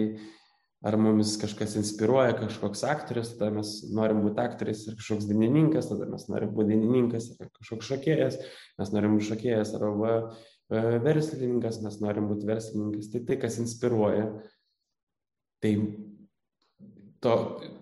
[0.86, 6.06] ar mumis kažkas inspiruoja, kažkoks aktorius, tada mes norim būti aktoriais ir kažkoks dainininkas, tada
[6.10, 8.36] mes norim būti dainininkas ir kažkoks šokėjas,
[8.78, 13.08] mes norim būti šokėjas arba e, verslininkas, mes norim būti verslininkas.
[13.10, 14.28] Tai tai, kas inspiruoja,
[15.64, 15.72] tai
[17.26, 17.34] to,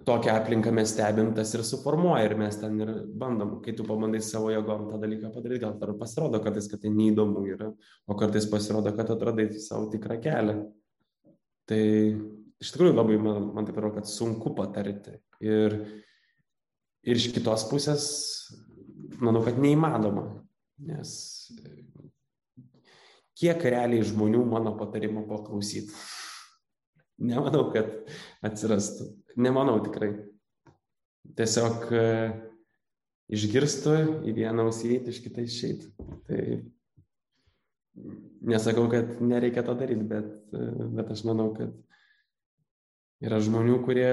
[0.09, 4.23] tokią aplinką mes stebim, tas ir suformuoja ir mes ten ir bandom, kai tu pabandai
[4.25, 7.69] savo jėgom tą dalyką padaryti, gal dar pasirodo kartais, kad tai neįdomu yra,
[8.09, 10.57] o kartais pasirodo, kad atradai savo tikrą kelią.
[11.69, 11.83] Tai
[12.61, 15.19] iš tikrųjų labai, man, man taip atrodo, kad sunku patarti.
[15.45, 15.79] Ir,
[17.05, 18.09] ir iš kitos pusės,
[19.21, 20.31] manau, kad neįmanoma.
[20.85, 21.15] Nes
[23.39, 25.93] kiek realiai žmonių mano patarimo paklausyti.
[27.23, 27.91] Nemanau, kad
[28.45, 29.11] atsirastų.
[29.39, 30.11] Nemanau tikrai.
[31.39, 32.07] Tiesiog e,
[33.35, 33.95] išgirstų
[34.29, 35.93] į vieną ausį iš kitą išeiti.
[36.29, 36.41] Tai
[38.51, 41.73] nesakau, kad nereikia to daryti, bet, e, bet aš manau, kad
[43.25, 44.09] Yra žmonių, kurie,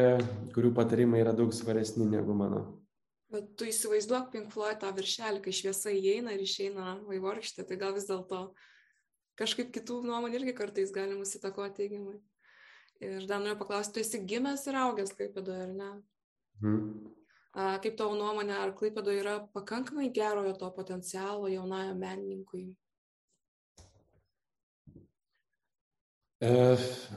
[0.56, 2.62] kurių patarimai yra daug svaresni negu mano.
[3.32, 7.96] Bet tu įsivaizduok Pink Floyd tą viršelį, kai šviesa įeina ir išeina vaivorkštė, tai gal
[7.96, 8.42] vis dėlto
[9.40, 12.20] kažkaip kitų nuomonė irgi kartais gali mus įtakoti teigiamai.
[13.02, 15.90] Ir dar noriu paklausti, tu esi gimęs ir augęs Klaipėdoje, ar ne?
[17.52, 22.68] A, kaip tavo nuomonė, ar Klaipėdoje yra pakankamai gerojo to potencialo jaunajam menininkui?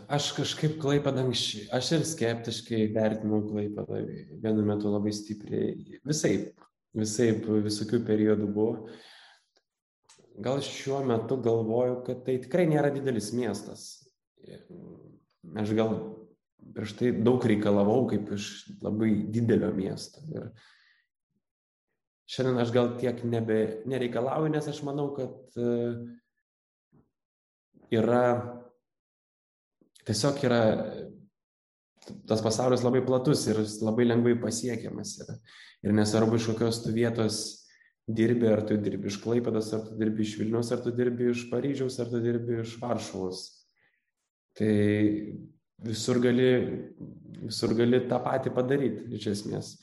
[0.08, 4.00] Aš kažkaip Klaipadą anksčiau, aš ir skeptiškai vertinau Klaipadą
[4.40, 6.32] vienu metu labai stipriai, visai,
[6.96, 8.88] visai visokių periodų buvo.
[10.44, 13.86] Gal šiuo metu galvoju, kad tai tikrai nėra didelis miestas.
[15.60, 15.94] Aš gal
[16.74, 18.50] prieš tai daug reikalavau kaip iš
[18.82, 20.22] labai didelio miesto.
[20.32, 20.48] Ir
[22.30, 25.58] šiandien aš gal tiek nebe, nereikalauju, nes aš manau, kad
[27.94, 28.24] yra
[30.04, 30.62] tiesiog yra
[32.28, 35.36] tas pasaulis labai platus ir labai lengvai pasiekiamas yra.
[35.84, 37.40] Ir nesvarbu, iš kokios tu vietos
[38.06, 41.46] dirbi, ar tu dirbi iš Klaipadas, ar tu dirbi iš Vilnius, ar tu dirbi iš
[41.50, 43.44] Paryžiaus, ar tu dirbi iš Varšuvos.
[44.54, 44.74] Tai
[45.84, 46.48] visur gali,
[47.42, 49.74] visur gali tą patį padaryti, iš esmės.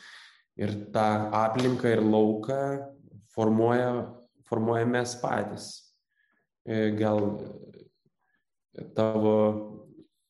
[0.59, 2.61] Ir tą aplinką ir lauką
[3.35, 3.91] formuoja,
[4.47, 5.67] formuoja mes patys.
[6.67, 7.21] E, gal
[8.95, 9.35] tavo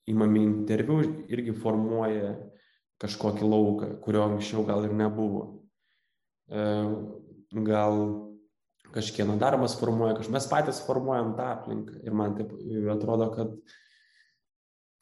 [0.10, 2.36] imami interviu irgi formuoja
[3.02, 5.46] kažkokį lauką, kurio anksčiau gal ir nebuvo.
[6.52, 6.66] E,
[7.68, 7.98] gal
[8.92, 12.52] kažkieno darbas formuoja, kažkas mes patys formuojam tą aplinką ir man taip
[12.94, 13.54] atrodo, kad,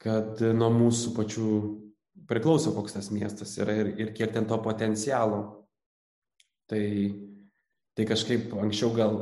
[0.00, 1.48] kad nuo mūsų pačių
[2.30, 5.42] priklauso, koks tas miestas yra ir, ir kiek ten to potencialo.
[6.70, 6.84] Tai,
[7.98, 9.16] tai kažkaip anksčiau gal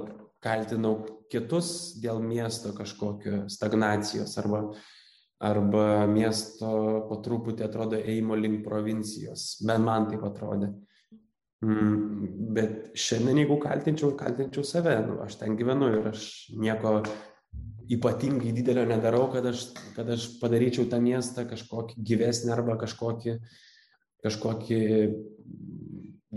[0.45, 1.01] kaltinau
[1.33, 4.61] kitus dėl miesto kažkokio stagnacijos arba,
[5.45, 6.69] arba miesto
[7.09, 9.57] po truputį atrodo eimo link provincijos.
[9.67, 10.71] Bent man taip atrodė.
[11.65, 17.01] Mm, bet šiandien, jeigu kaltinčiau, kaltinčiau save, nu, aš ten gyvenu ir aš nieko
[17.89, 23.39] ypatingai didelio nedarau, kad aš, kad aš padaryčiau tą miestą kažkokį gyvesnį arba kažkokį,
[24.25, 24.81] kažkokį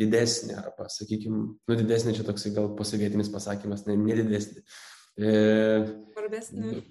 [0.02, 4.64] didesnį, arba, sakykime, nu didesnį čia toksai gal pasovietinis pasakymas, ne, nedidesnį.
[5.20, 5.32] E,
[6.16, 6.82] Svarbesnį.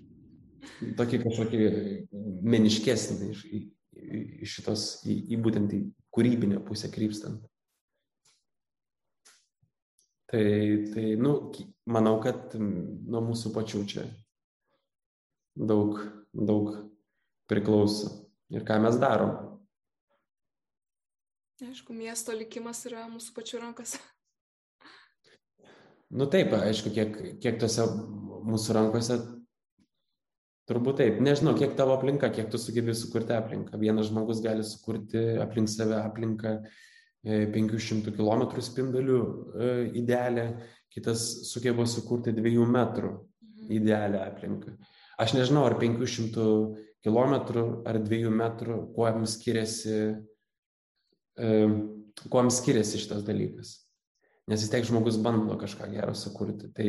[0.99, 1.61] Tokį kažkokį
[2.53, 3.45] meniškesnį iš,
[4.45, 5.81] iš šitos, į, į būtent į
[6.13, 7.47] kūrybinę pusę krypstant.
[10.31, 10.43] Tai,
[10.93, 11.33] tai nu,
[11.91, 14.05] manau, kad nuo mūsų pačių čia
[15.57, 15.99] daug,
[16.33, 16.73] daug
[17.51, 18.13] priklauso.
[18.51, 19.37] Ir ką mes darom.
[21.61, 24.01] Aišku, miesto likimas yra mūsų pačių rankose.
[26.11, 27.85] Nu taip, aišku, kiek, kiek tose
[28.49, 29.19] mūsų rankose,
[30.71, 31.21] turbūt taip.
[31.23, 33.79] Nežinau, kiek tavo aplinka, kiek tu sugebi sukurti aplinką.
[33.79, 36.57] Vienas žmogus gali sukurti aplink save aplinką
[37.27, 40.47] 500 e, km spindulių e, idealią,
[40.91, 43.69] kitas sugeba sukurti 2 metrų mhm.
[43.79, 44.75] idealią aplinką.
[45.21, 46.45] Aš nežinau, ar 500
[47.05, 47.35] km
[47.89, 49.97] ar 2 metrų, kuo jiems skiriasi
[52.29, 53.77] kuo skiriasi šitas dalykas.
[54.51, 56.73] Nes vis tiek žmogus bando kažką gero sukurti.
[56.75, 56.89] Tai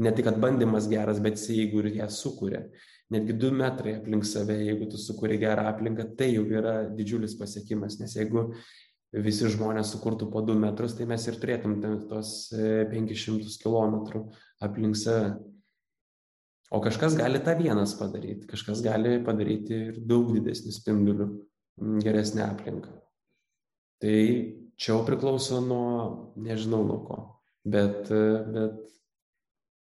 [0.00, 2.64] ne tik, kad bandymas geras, bet jeigu ir ją sukuria.
[3.10, 7.98] Netgi du metrai aplink save, jeigu tu sukūri gerą aplinką, tai jau yra didžiulis pasiekimas.
[8.02, 8.50] Nes jeigu
[9.10, 11.78] visi žmonės sukurtų po du metrus, tai mes ir turėtum
[12.10, 14.26] tos 500 e, km
[14.62, 15.38] aplink save.
[16.70, 21.26] O kažkas gali tą vienas padaryti, kažkas gali padaryti ir daug didesnių spindulių,
[22.04, 22.92] geresnę aplinką.
[24.00, 24.18] Tai
[24.78, 25.88] čia jau priklauso nuo,
[26.38, 27.18] nežinau nuo ko,
[27.66, 28.06] bet,
[28.54, 28.78] bet,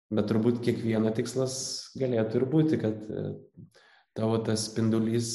[0.08, 1.60] bet turbūt kiekvieno tikslas
[2.00, 3.04] galėtų ir būti, kad
[4.16, 5.34] tavo tas spindulys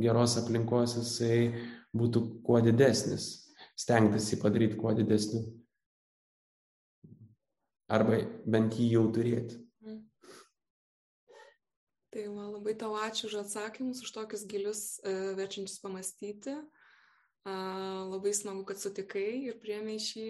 [0.00, 1.40] geros aplinkos jisai
[1.96, 3.30] būtų kuo didesnis,
[3.78, 5.46] stengtis jį padaryti kuo didesniu.
[7.90, 9.69] Arba bent jį jau turėti.
[12.10, 16.56] Tai man labai tau ačiū už atsakymus, už tokius gilius, e, verčiančius pamastyti.
[17.46, 20.26] Labai smagu, kad sutikai ir priemiai šį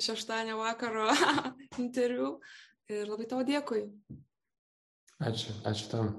[0.00, 1.10] šeštadienio vakaro
[1.84, 2.38] interviu.
[2.88, 3.82] Ir labai tau dėkui.
[5.20, 6.14] Ačiū, ačiū tam.